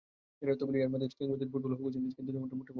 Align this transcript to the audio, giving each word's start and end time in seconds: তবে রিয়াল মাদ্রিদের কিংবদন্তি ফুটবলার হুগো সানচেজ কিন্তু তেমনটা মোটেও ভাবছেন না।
তবে 0.61 0.71
রিয়াল 0.75 0.89
মাদ্রিদের 0.93 1.17
কিংবদন্তি 1.19 1.45
ফুটবলার 1.53 1.77
হুগো 1.79 1.89
সানচেজ 1.93 2.13
কিন্তু 2.17 2.29
তেমনটা 2.35 2.41
মোটেও 2.45 2.59
ভাবছেন 2.59 2.67
না। 2.67 2.69